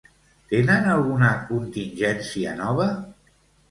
Tenen 0.53 0.89
alguna 0.95 1.31
contingència 1.53 2.59
nova? 2.67 2.93